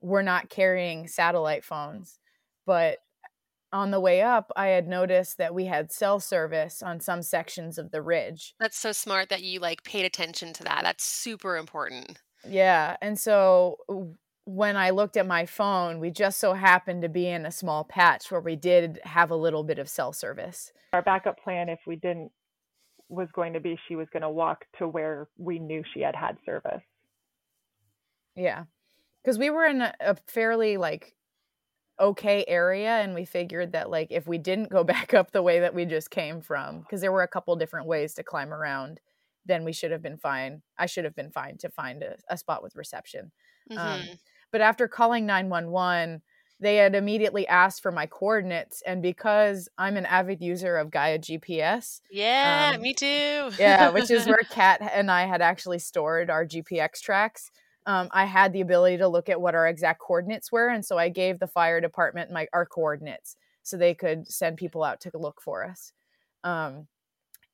[0.00, 2.18] were not carrying satellite phones,
[2.66, 2.98] but
[3.72, 7.78] on the way up, I had noticed that we had cell service on some sections
[7.78, 8.54] of the ridge.
[8.60, 10.80] That's so smart that you like paid attention to that.
[10.82, 12.18] That's super important.
[12.48, 12.96] Yeah.
[13.00, 13.78] And so
[14.46, 17.82] when I looked at my phone, we just so happened to be in a small
[17.82, 20.72] patch where we did have a little bit of cell service.
[20.92, 22.30] Our backup plan, if we didn't,
[23.08, 26.14] was going to be she was going to walk to where we knew she had
[26.14, 26.82] had service.
[28.36, 28.64] Yeah.
[29.22, 31.16] Because we were in a, a fairly like
[31.98, 35.60] okay area and we figured that like if we didn't go back up the way
[35.60, 39.00] that we just came from because there were a couple different ways to climb around
[39.46, 42.36] then we should have been fine i should have been fine to find a, a
[42.36, 43.32] spot with reception
[43.70, 44.10] um, mm-hmm.
[44.10, 44.18] um,
[44.52, 46.22] but after calling 911,
[46.60, 48.82] they had immediately asked for my coordinates.
[48.86, 52.00] And because I'm an avid user of Gaia GPS.
[52.10, 53.50] Yeah, um, me too.
[53.58, 57.50] yeah, which is where Kat and I had actually stored our GPX tracks.
[57.84, 60.68] Um, I had the ability to look at what our exact coordinates were.
[60.68, 64.82] And so I gave the fire department my our coordinates so they could send people
[64.82, 65.92] out to look for us.
[66.42, 66.88] Um,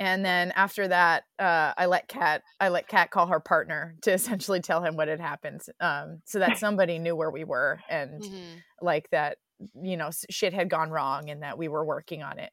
[0.03, 4.12] and then after that uh, i let kat i let kat call her partner to
[4.19, 8.23] essentially tell him what had happened um, so that somebody knew where we were and
[8.23, 8.59] mm-hmm.
[8.81, 9.38] like that
[9.81, 12.51] you know shit had gone wrong and that we were working on it.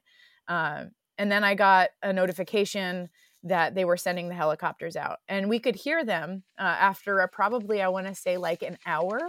[0.47, 3.09] Um, and then i got a notification
[3.43, 7.27] that they were sending the helicopters out and we could hear them uh, after a,
[7.27, 9.19] probably i want to say like an hour.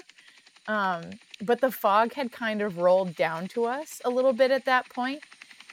[0.68, 1.02] Um,
[1.40, 4.88] but the fog had kind of rolled down to us a little bit at that
[4.90, 5.20] point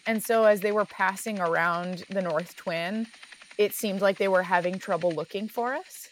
[0.08, 3.08] and so as they were passing around the North Twin,
[3.58, 6.10] it seemed like they were having trouble looking for us.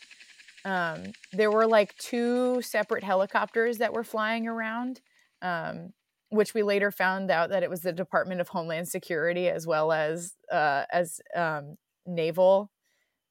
[0.65, 5.01] Um, there were like two separate helicopters that were flying around,
[5.41, 5.93] um,
[6.29, 9.91] which we later found out that it was the Department of Homeland Security as well
[9.91, 12.71] as uh, as um, naval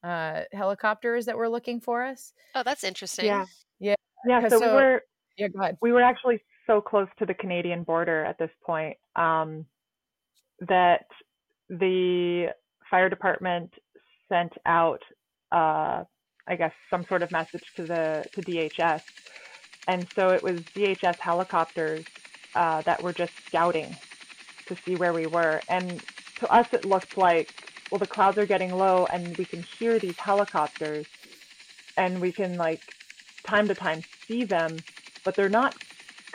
[0.05, 2.33] uh, helicopters that were looking for us.
[2.55, 3.27] Oh, that's interesting.
[3.27, 3.47] Yeah,
[3.81, 3.95] yeah,
[4.27, 4.49] yeah.
[4.49, 5.03] So, so, we were
[5.37, 5.79] yeah, go ahead.
[5.83, 8.97] We were actually so close to the Canadian border at this point.
[9.17, 9.67] Um,
[10.61, 11.07] that
[11.69, 12.49] the
[12.91, 13.73] fire department
[14.29, 15.01] sent out,
[15.53, 16.05] uh,
[16.47, 19.03] I guess, some sort of message to the to DHS,
[19.87, 22.07] and so it was DHS helicopters
[22.55, 23.99] uh, that were just scouting
[24.69, 26.03] to see where we were, and
[26.41, 27.49] to us it looked like,
[27.91, 31.07] well, the clouds are getting low, and we can hear these helicopters,
[31.97, 32.83] and we can like
[33.49, 34.85] time to time see them,
[35.25, 35.75] but they're not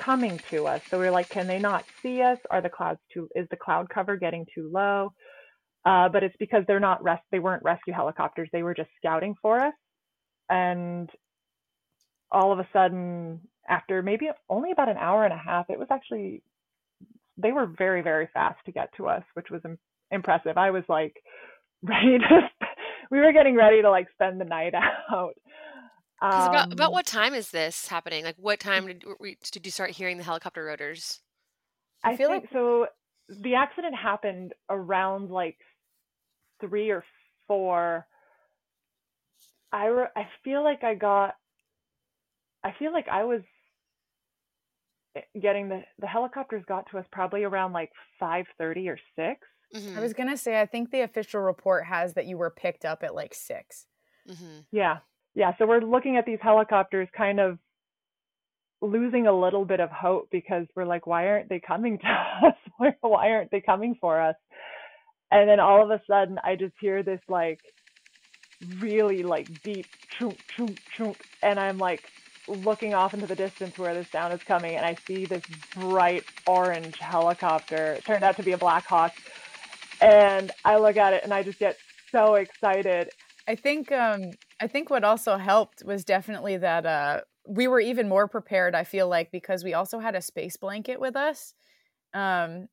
[0.04, 0.82] coming to us.
[0.90, 2.40] So we are like, can they not see us?
[2.50, 3.30] Are the clouds too?
[3.36, 5.14] Is the cloud cover getting too low?
[5.86, 7.24] Uh, but it's because they're not rest.
[7.32, 8.50] They weren't rescue helicopters.
[8.52, 9.74] They were just scouting for us.
[10.50, 11.10] And
[12.32, 15.88] all of a sudden, after maybe only about an hour and a half, it was
[15.92, 16.44] actually
[17.38, 19.62] they were very very fast to get to us, which was
[20.12, 20.58] impressive.
[20.58, 21.16] I was like
[21.84, 22.42] ready to.
[23.12, 24.74] we were getting ready to like spend the night
[25.12, 25.34] out.
[26.22, 28.26] Um, about, about what time is this happening?
[28.26, 29.04] Like, what time did,
[29.52, 31.22] did you start hearing the helicopter rotors?
[32.04, 32.88] I, I feel like so.
[33.30, 35.58] The accident happened around like
[36.60, 37.04] three or
[37.48, 38.06] four.
[39.72, 41.36] I re- I feel like I got.
[42.64, 43.42] I feel like I was
[45.16, 49.40] eh, getting the the helicopters got to us probably around like five thirty or 6
[49.76, 49.98] mm-hmm.
[49.98, 53.04] I was gonna say I think the official report has that you were picked up
[53.04, 53.86] at like 6
[54.30, 54.60] mm-hmm.
[54.72, 54.98] Yeah,
[55.40, 57.58] yeah, so we're looking at these helicopters kind of
[58.82, 62.08] losing a little bit of hope because we're like, why aren't they coming to
[62.48, 62.94] us?
[63.02, 64.36] why aren't they coming for us?
[65.32, 67.62] And then all of a sudden, I just hear this like
[68.80, 69.86] really like deep
[70.18, 72.04] chunk chunk chunk, and I'm like
[72.50, 76.26] looking off into the distance where the sound is coming, and I see this bright
[76.48, 77.94] orange helicopter.
[77.94, 79.14] It turned out to be a Black Hawk,
[80.02, 81.78] and I look at it and I just get
[82.12, 83.12] so excited.
[83.48, 88.10] I think um, I think what also helped was definitely that uh, we were even
[88.10, 88.76] more prepared.
[88.76, 91.54] I feel like because we also had a space blanket with us,
[92.14, 92.68] um,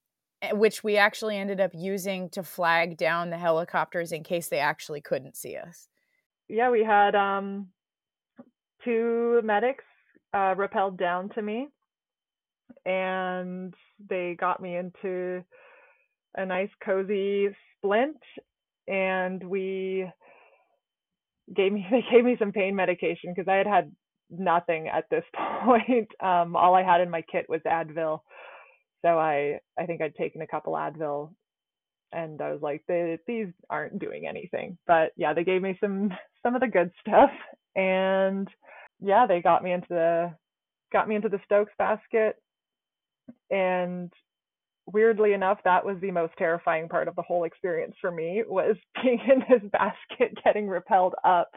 [0.53, 5.01] which we actually ended up using to flag down the helicopters in case they actually
[5.01, 5.89] couldn't see us.
[6.49, 7.69] Yeah, we had um,
[8.85, 9.85] two medics
[10.35, 11.69] uh, rappelled down to me,
[12.85, 13.75] and
[14.09, 15.45] they got me into
[16.37, 18.19] a nice cozy splint,
[18.87, 20.07] and we
[21.55, 23.93] gave me they gave me some pain medication because I had had
[24.31, 25.25] nothing at this
[25.65, 26.09] point.
[26.21, 28.21] Um, all I had in my kit was Advil,
[29.03, 31.31] so I I think I'd taken a couple Advil,
[32.13, 32.83] and I was like,
[33.27, 34.79] these aren't doing anything.
[34.87, 36.11] But yeah, they gave me some
[36.43, 37.31] some of the good stuff,
[37.75, 38.49] and
[39.01, 40.35] yeah, they got me into the
[40.93, 42.37] got me into the Stokes basket,
[43.51, 44.13] and
[44.87, 48.77] weirdly enough, that was the most terrifying part of the whole experience for me was
[49.03, 51.51] being in this basket getting repelled up.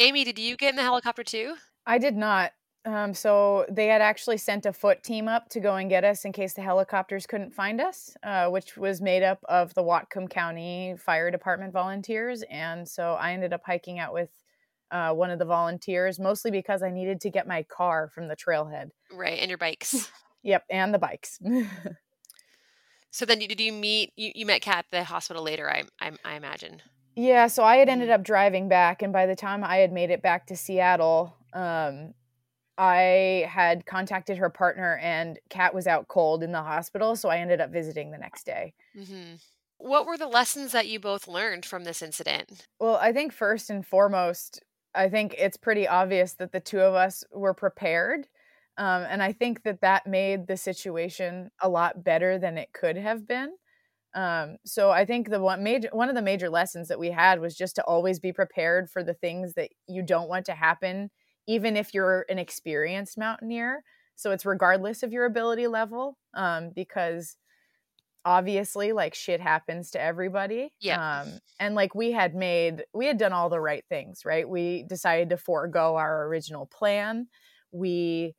[0.00, 1.54] Amy, did you get in the helicopter too?
[1.86, 2.52] I did not.
[2.84, 6.24] Um, so they had actually sent a foot team up to go and get us
[6.24, 10.30] in case the helicopters couldn't find us, uh, which was made up of the Whatcom
[10.30, 12.44] County Fire Department volunteers.
[12.48, 14.30] And so I ended up hiking out with
[14.92, 18.36] uh, one of the volunteers, mostly because I needed to get my car from the
[18.36, 18.90] trailhead.
[19.12, 20.08] Right, and your bikes.
[20.44, 21.40] yep, and the bikes.
[23.16, 24.12] so then, did you meet?
[24.14, 26.82] You, you met Kat at the hospital later, I, I, I imagine.
[27.14, 30.10] Yeah, so I had ended up driving back, and by the time I had made
[30.10, 32.12] it back to Seattle, um,
[32.76, 37.38] I had contacted her partner, and Kat was out cold in the hospital, so I
[37.38, 38.74] ended up visiting the next day.
[38.94, 39.36] Mm-hmm.
[39.78, 42.66] What were the lessons that you both learned from this incident?
[42.78, 44.62] Well, I think first and foremost,
[44.94, 48.28] I think it's pretty obvious that the two of us were prepared.
[48.78, 52.96] Um, and I think that that made the situation a lot better than it could
[52.96, 53.52] have been.
[54.14, 57.40] Um, so I think the one major one of the major lessons that we had
[57.40, 61.10] was just to always be prepared for the things that you don't want to happen,
[61.46, 63.82] even if you're an experienced mountaineer.
[64.14, 67.36] So it's regardless of your ability level, um, because
[68.26, 73.18] obviously like shit happens to everybody yeah um and like we had made we had
[73.18, 77.28] done all the right things right we decided to forego our original plan
[77.70, 78.34] we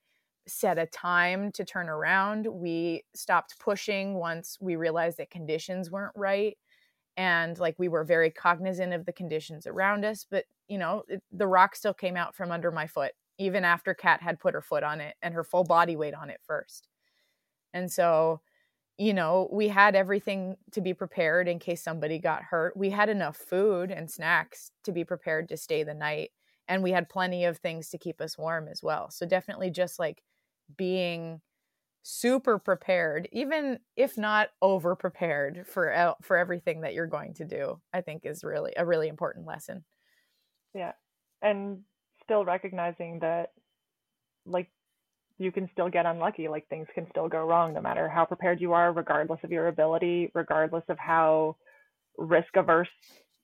[0.47, 6.15] set a time to turn around we stopped pushing once we realized that conditions weren't
[6.15, 6.57] right
[7.17, 11.21] and like we were very cognizant of the conditions around us but you know it,
[11.31, 14.61] the rock still came out from under my foot even after kat had put her
[14.61, 16.87] foot on it and her full body weight on it first
[17.73, 18.41] and so
[18.97, 22.75] you know, we had everything to be prepared in case somebody got hurt.
[22.75, 26.31] We had enough food and snacks to be prepared to stay the night.
[26.67, 29.11] And we had plenty of things to keep us warm as well.
[29.11, 30.23] So definitely just like
[30.75, 31.41] being
[32.03, 37.81] super prepared, even if not over prepared for for everything that you're going to do,
[37.93, 39.83] I think is really a really important lesson.
[40.73, 40.93] Yeah.
[41.41, 41.79] And
[42.23, 43.51] still recognizing that
[44.45, 44.69] like
[45.37, 46.47] you can still get unlucky.
[46.47, 49.67] Like things can still go wrong no matter how prepared you are, regardless of your
[49.67, 51.57] ability, regardless of how
[52.17, 52.87] risk averse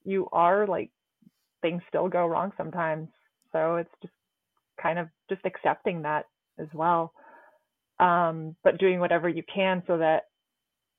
[0.04, 0.66] you are.
[0.66, 0.90] Like
[1.62, 3.10] things still go wrong sometimes.
[3.52, 4.14] So it's just
[4.82, 6.26] kind of just accepting that
[6.60, 7.14] as well.
[8.00, 10.24] Um, but doing whatever you can so that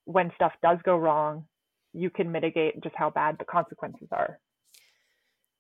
[0.05, 1.45] when stuff does go wrong,
[1.93, 4.39] you can mitigate just how bad the consequences are.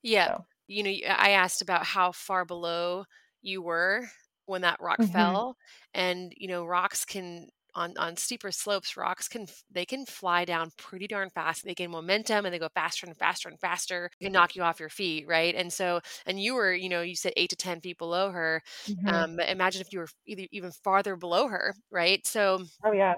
[0.02, 0.36] Yeah.
[0.36, 0.44] So.
[0.66, 3.04] You know, I asked about how far below
[3.42, 4.08] you were
[4.46, 5.12] when that rock mm-hmm.
[5.12, 5.56] fell
[5.92, 10.70] and you know rocks can on on steeper slopes rocks can they can fly down
[10.76, 11.64] pretty darn fast.
[11.64, 14.10] They gain momentum and they go faster and faster and faster.
[14.20, 15.54] Can knock you off your feet right?
[15.54, 18.62] And so and you were you know you said eight to ten feet below her
[18.86, 19.08] mm-hmm.
[19.08, 22.26] um, imagine if you were either, even farther below her right?
[22.26, 23.14] So oh yeah.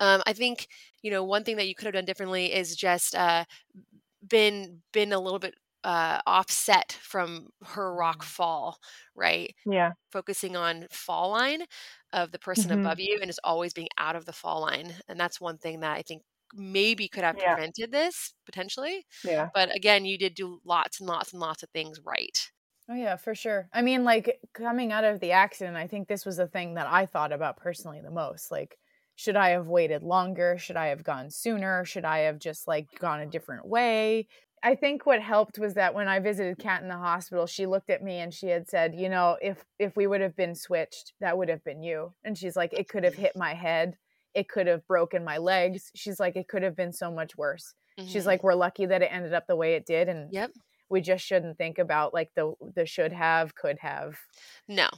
[0.00, 0.66] um, i think
[1.02, 3.44] you know one thing that you could have done differently is just uh,
[4.26, 8.28] been been a little bit uh, offset from her rock mm.
[8.28, 8.78] fall,
[9.14, 9.54] right?
[9.64, 9.92] Yeah.
[10.12, 11.62] Focusing on fall line
[12.12, 12.80] of the person mm-hmm.
[12.80, 14.94] above you and is always being out of the fall line.
[15.08, 16.22] And that's one thing that I think
[16.54, 17.54] maybe could have yeah.
[17.54, 19.06] prevented this potentially.
[19.24, 19.48] Yeah.
[19.54, 22.50] But again, you did do lots and lots and lots of things right.
[22.88, 23.68] Oh yeah, for sure.
[23.72, 26.88] I mean, like coming out of the accident, I think this was the thing that
[26.88, 28.50] I thought about personally the most.
[28.50, 28.76] Like,
[29.14, 30.58] should I have waited longer?
[30.58, 31.84] Should I have gone sooner?
[31.84, 34.26] Should I have just like gone a different way?
[34.62, 37.90] I think what helped was that when I visited Kat in the hospital, she looked
[37.90, 41.14] at me and she had said, "You know, if if we would have been switched,
[41.20, 43.96] that would have been you." And she's like, "It could have hit my head.
[44.34, 47.74] It could have broken my legs." She's like, "It could have been so much worse."
[47.98, 48.08] Mm-hmm.
[48.08, 50.50] She's like, "We're lucky that it ended up the way it did." And yep
[50.90, 54.18] we just shouldn't think about like the the should have could have.
[54.68, 54.88] No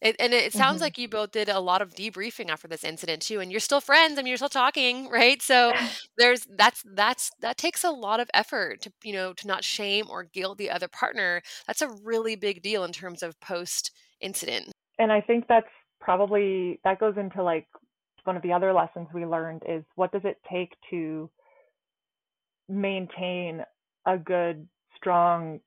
[0.00, 0.84] it, and it sounds mm-hmm.
[0.84, 3.80] like you both did a lot of debriefing after this incident too and you're still
[3.80, 5.42] friends i mean you're still talking right?
[5.42, 5.72] So
[6.18, 10.06] there's that's that's that takes a lot of effort to you know to not shame
[10.08, 11.42] or guilt the other partner.
[11.66, 15.68] That's a really big deal in terms of post incident and i think that's
[16.00, 17.66] probably that goes into like
[18.24, 21.30] one of the other lessons we learned is what does it take to
[22.68, 23.62] maintain
[24.06, 25.60] a good strong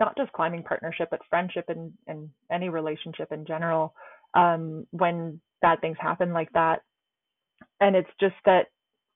[0.00, 3.94] not just climbing partnership but friendship and, and any relationship in general
[4.34, 6.82] um, when bad things happen like that.
[7.80, 8.66] And it's just that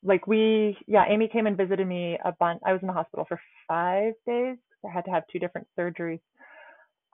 [0.04, 3.24] like we yeah amy came and visited me a bunch i was in the hospital
[3.28, 4.56] for five days
[4.86, 6.20] i had to have two different surgeries.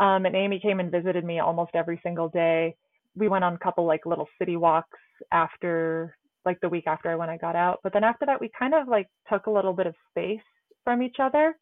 [0.01, 2.75] Um, and amy came and visited me almost every single day.
[3.17, 4.99] We went on a couple like little city walks
[5.33, 7.81] after like the week after when i got out.
[7.83, 10.47] But then after that we kind of like took a little bit of space
[10.85, 11.57] from each other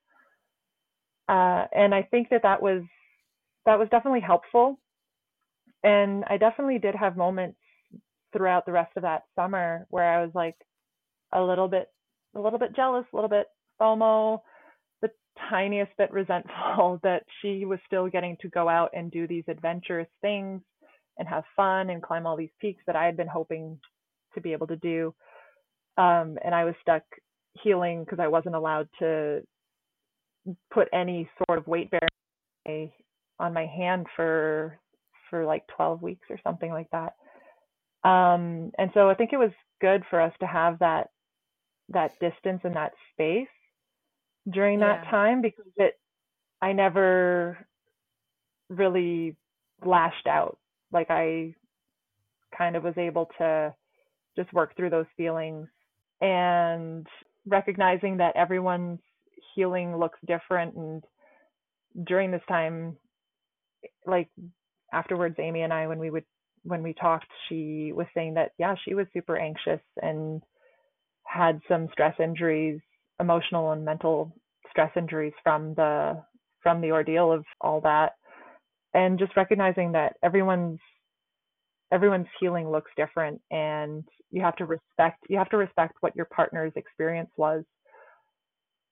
[1.28, 2.82] uh, and I think that that was
[3.66, 4.78] that was definitely helpful.
[5.84, 7.58] And I definitely did have moments
[8.32, 10.56] throughout the rest of that summer where I was like
[11.32, 11.88] a little bit
[12.34, 13.46] a little bit jealous, a little bit
[13.80, 14.40] FOMO,
[15.00, 15.10] the
[15.50, 20.08] tiniest bit resentful that she was still getting to go out and do these adventurous
[20.20, 20.60] things
[21.18, 23.78] and have fun and climb all these peaks that I had been hoping
[24.34, 25.14] to be able to do.
[25.98, 27.02] Um, and I was stuck
[27.62, 29.42] healing because I wasn't allowed to
[30.72, 32.90] put any sort of weight bearing
[33.38, 34.78] on my hand for
[35.30, 37.14] for like 12 weeks or something like that.
[38.08, 41.08] Um, and so I think it was good for us to have that
[41.88, 43.48] that distance and that space
[44.50, 45.10] during that yeah.
[45.10, 45.94] time because it
[46.60, 47.58] I never
[48.68, 49.36] really
[49.84, 50.58] lashed out.
[50.92, 51.54] Like I
[52.56, 53.74] kind of was able to
[54.36, 55.68] just work through those feelings
[56.20, 57.06] and
[57.46, 59.00] recognizing that everyone's
[59.54, 61.04] healing looks different and
[62.06, 62.96] during this time
[64.06, 64.28] like
[64.92, 66.24] afterwards amy and i when we would
[66.64, 70.42] when we talked she was saying that yeah she was super anxious and
[71.26, 72.80] had some stress injuries
[73.20, 74.34] emotional and mental
[74.70, 76.22] stress injuries from the
[76.62, 78.12] from the ordeal of all that.
[78.94, 80.80] And just recognizing that everyone's
[81.92, 86.26] everyone's healing looks different and you have to respect you have to respect what your
[86.26, 87.64] partner's experience was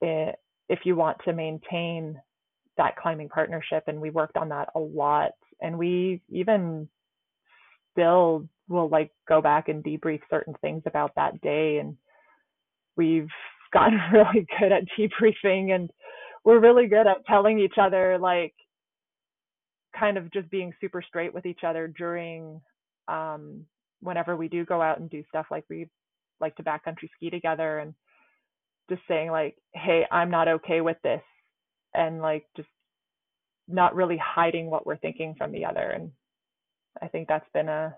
[0.03, 0.31] eh,
[0.71, 2.17] if you want to maintain
[2.77, 5.31] that climbing partnership and we worked on that a lot.
[5.61, 6.87] And we even
[7.91, 11.79] still will like go back and debrief certain things about that day.
[11.79, 11.97] And
[12.95, 13.27] we've
[13.73, 15.89] gotten really good at debriefing and
[16.43, 18.53] we're really good at telling each other like
[19.97, 22.59] kind of just being super straight with each other during
[23.07, 23.65] um
[23.99, 25.87] whenever we do go out and do stuff like we
[26.41, 27.79] like to backcountry ski together.
[27.79, 27.93] And
[28.91, 31.21] just saying like hey i'm not okay with this
[31.93, 32.67] and like just
[33.67, 36.11] not really hiding what we're thinking from the other and
[37.01, 37.95] i think that's been a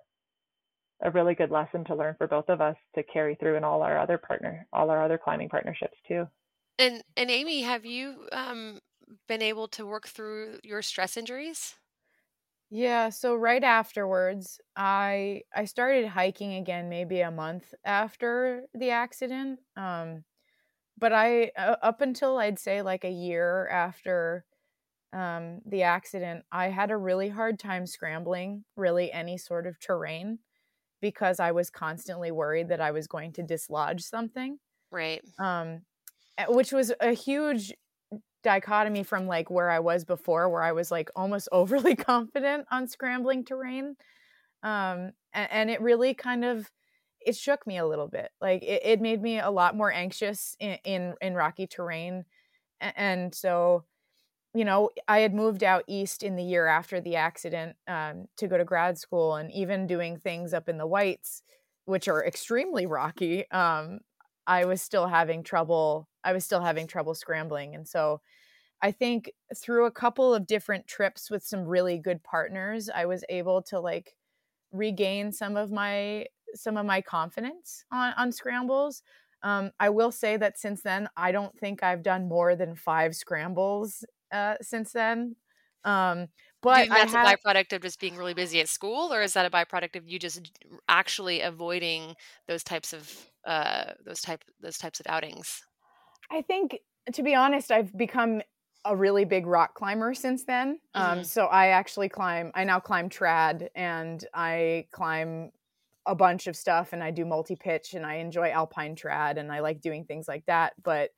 [1.01, 3.81] a really good lesson to learn for both of us to carry through in all
[3.81, 6.27] our other partner all our other climbing partnerships too
[6.77, 8.79] and and amy have you um
[9.27, 11.75] been able to work through your stress injuries
[12.75, 19.59] yeah, so right afterwards, I I started hiking again maybe a month after the accident.
[19.77, 20.23] Um
[20.97, 24.45] but I uh, up until I'd say like a year after
[25.11, 30.39] um the accident, I had a really hard time scrambling really any sort of terrain
[31.01, 34.59] because I was constantly worried that I was going to dislodge something.
[34.91, 35.21] Right.
[35.39, 35.81] Um
[36.47, 37.73] which was a huge
[38.43, 42.87] dichotomy from like where I was before, where I was like almost overly confident on
[42.87, 43.95] scrambling terrain.
[44.61, 46.71] Um, and, and, it really kind of
[47.25, 48.29] it shook me a little bit.
[48.41, 52.25] Like it, it made me a lot more anxious in, in, in rocky terrain.
[52.79, 53.85] And, so,
[54.53, 58.47] you know, I had moved out east in the year after the accident um, to
[58.47, 61.43] go to grad school, and even doing things up in the Whites,
[61.85, 63.49] which are extremely rocky.
[63.51, 63.99] Um,
[64.45, 66.07] I was still having trouble.
[66.23, 67.73] I was still having trouble scrambling.
[67.73, 68.21] And so
[68.81, 73.23] I think through a couple of different trips with some really good partners, I was
[73.29, 74.13] able to like
[74.73, 79.01] regain some of my some of my confidence on, on scrambles.
[79.43, 83.13] Um, I will say that since then, I don't think I've done more than five
[83.15, 85.35] scrambles uh, since then.
[85.83, 86.27] Um,
[86.61, 89.45] but that's have, a byproduct of just being really busy at school, or is that
[89.45, 90.49] a byproduct of you just
[90.87, 92.15] actually avoiding
[92.47, 93.11] those types of
[93.45, 95.61] uh, those type those types of outings?
[96.31, 96.79] I think,
[97.11, 98.41] to be honest, I've become
[98.85, 100.79] a really big rock climber since then.
[100.93, 101.19] Um, mm-hmm.
[101.19, 102.51] Um, so I actually climb.
[102.55, 105.51] I now climb trad, and I climb
[106.05, 109.51] a bunch of stuff, and I do multi pitch, and I enjoy alpine trad, and
[109.51, 110.73] I like doing things like that.
[110.83, 111.11] But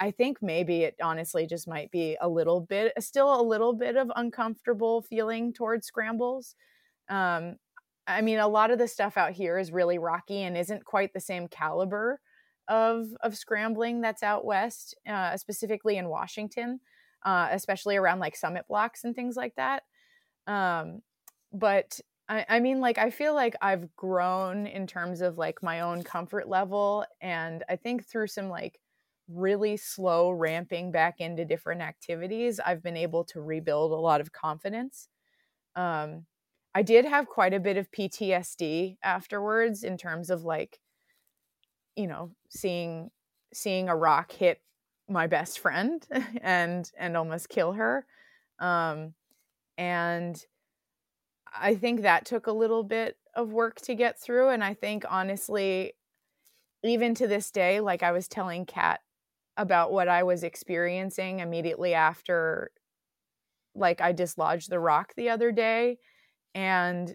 [0.00, 3.96] I think maybe it honestly just might be a little bit, still a little bit
[3.96, 6.56] of uncomfortable feeling towards scrambles.
[7.08, 7.56] Um,
[8.06, 11.12] I mean, a lot of the stuff out here is really rocky and isn't quite
[11.12, 12.20] the same caliber
[12.68, 16.80] of of scrambling that's out west, uh, specifically in Washington,
[17.24, 19.84] uh, especially around like summit blocks and things like that.
[20.46, 21.02] Um,
[21.52, 22.00] but
[22.32, 26.02] I, I mean, like I feel like I've grown in terms of like my own
[26.02, 28.80] comfort level, and I think through some like
[29.28, 34.32] really slow ramping back into different activities, I've been able to rebuild a lot of
[34.32, 35.08] confidence.
[35.76, 36.24] Um,
[36.74, 40.80] I did have quite a bit of PTSD afterwards in terms of like,
[41.96, 43.10] you know, seeing
[43.52, 44.62] seeing a rock hit
[45.06, 46.06] my best friend
[46.40, 48.06] and and almost kill her.
[48.58, 49.12] Um,
[49.76, 50.42] and
[51.54, 54.48] I think that took a little bit of work to get through.
[54.50, 55.94] And I think honestly,
[56.84, 59.00] even to this day, like I was telling Kat
[59.56, 62.70] about what I was experiencing immediately after
[63.74, 65.98] like I dislodged the rock the other day
[66.54, 67.14] and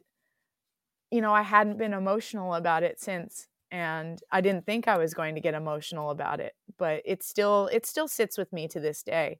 [1.12, 5.14] you know I hadn't been emotional about it since and I didn't think I was
[5.14, 8.80] going to get emotional about it but it still it still sits with me to
[8.80, 9.40] this day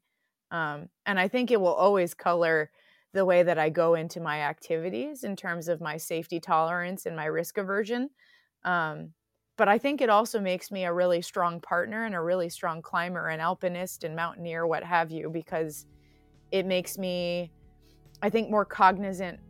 [0.50, 2.70] um, and I think it will always color
[3.14, 7.16] the way that I go into my activities in terms of my safety tolerance and
[7.16, 8.10] my risk aversion.
[8.64, 9.10] Um,
[9.56, 12.80] but I think it also makes me a really strong partner and a really strong
[12.80, 15.86] climber and alpinist and mountaineer, what have you, because
[16.52, 17.50] it makes me,
[18.22, 19.40] I think, more cognizant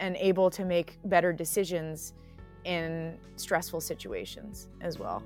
[0.00, 2.14] and able to make better decisions
[2.64, 5.22] in stressful situations as well.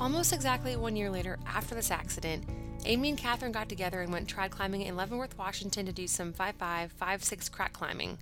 [0.00, 2.44] Almost exactly one year later, after this accident,
[2.86, 6.32] Amy and Katherine got together and went trad climbing in Leavenworth, Washington to do some
[6.32, 8.16] 5'5, 5'6 crack climbing.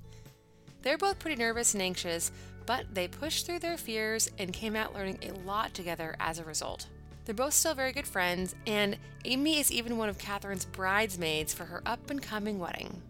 [0.83, 2.33] They're both pretty nervous and anxious,
[2.67, 6.45] but they pushed through their fears and came out learning a lot together as a
[6.45, 6.89] result.
[7.25, 11.65] They're both still very good friends, and Amy is even one of Katherine's bridesmaids for
[11.67, 13.03] her up and coming wedding.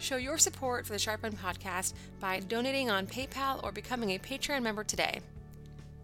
[0.00, 4.18] Show your support for the Sharp End podcast by donating on PayPal or becoming a
[4.18, 5.20] Patreon member today.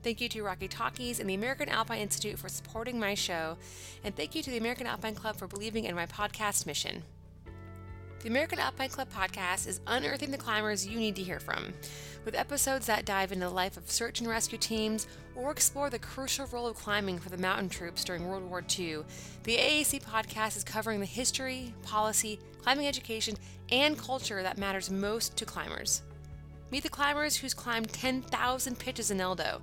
[0.02, 3.58] Thank you to Rocky Talkies and the American Alpine Institute for supporting my show,
[4.02, 7.02] and thank you to the American Alpine Club for believing in my podcast mission.
[8.20, 11.74] The American Alpine Club podcast is unearthing the climbers you need to hear from,
[12.24, 15.98] with episodes that dive into the life of search and rescue teams or explore the
[15.98, 19.00] crucial role of climbing for the mountain troops during World War II.
[19.42, 23.36] The AAC podcast is covering the history, policy, climbing education,
[23.70, 26.02] and culture that matters most to climbers.
[26.70, 29.60] Meet the climbers who's climbed 10,000 pitches in Eldo,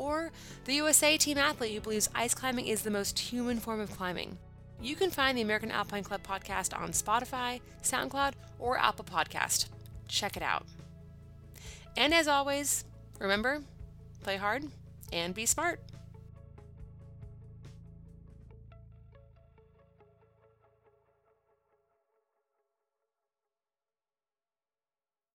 [0.00, 0.32] or
[0.64, 4.38] the USA team athlete who believes ice climbing is the most human form of climbing.
[4.80, 9.66] You can find the American Alpine Club podcast on Spotify, SoundCloud, or Apple Podcast.
[10.08, 10.64] Check it out.
[11.98, 12.84] And as always,
[13.18, 13.62] remember,
[14.22, 14.64] play hard
[15.12, 15.80] and be smart.